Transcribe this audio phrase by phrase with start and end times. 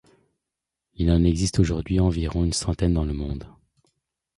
[0.95, 3.47] Il en existe aujourd’hui environ une centaine dans le monde.